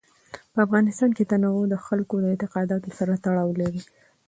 په 0.53 0.59
افغانستان 0.65 1.09
کې 1.17 1.29
تنوع 1.31 1.61
د 1.69 1.75
خلکو 1.85 2.15
د 2.19 2.25
اعتقاداتو 2.31 2.89
سره 2.99 3.13
تړاو 3.25 3.49
لري. 3.61 3.83